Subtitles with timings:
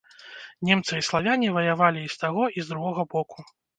[0.69, 3.51] Немцы і славяне ваявалі і з таго, і з другога боку.